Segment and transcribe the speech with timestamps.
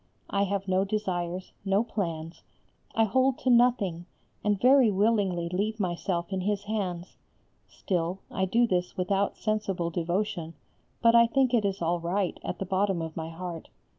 [0.31, 2.41] I have no desires, no plans;
[2.95, 4.07] I hold to nothing,
[4.43, 7.17] and very willingly leave myself in His hands;
[7.67, 10.55] still, I do this without sensible devotion,
[11.03, 13.69] but I think it is all right at the bottom of my heart.